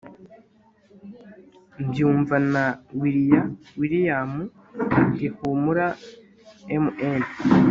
mbyumvana 1.83 2.63
willia 2.99 3.41
william 3.79 4.31
ati 5.01 5.25
humura 5.37 5.87
mn 6.83 7.23